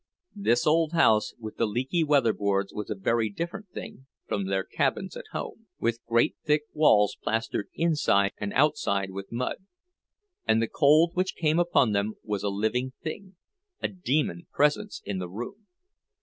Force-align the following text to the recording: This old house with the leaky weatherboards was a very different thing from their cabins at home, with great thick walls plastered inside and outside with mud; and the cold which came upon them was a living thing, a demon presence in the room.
This 0.35 0.65
old 0.65 0.93
house 0.93 1.35
with 1.37 1.57
the 1.57 1.67
leaky 1.67 2.03
weatherboards 2.03 2.73
was 2.73 2.89
a 2.89 2.95
very 2.95 3.29
different 3.29 3.69
thing 3.69 4.07
from 4.27 4.45
their 4.45 4.63
cabins 4.63 5.15
at 5.15 5.27
home, 5.31 5.67
with 5.79 6.03
great 6.07 6.35
thick 6.43 6.63
walls 6.73 7.15
plastered 7.21 7.69
inside 7.75 8.31
and 8.39 8.51
outside 8.53 9.11
with 9.11 9.31
mud; 9.31 9.57
and 10.47 10.59
the 10.59 10.67
cold 10.67 11.11
which 11.13 11.35
came 11.35 11.59
upon 11.59 11.91
them 11.91 12.15
was 12.23 12.41
a 12.41 12.49
living 12.49 12.93
thing, 13.03 13.35
a 13.79 13.87
demon 13.89 14.47
presence 14.51 15.03
in 15.05 15.19
the 15.19 15.29
room. 15.29 15.67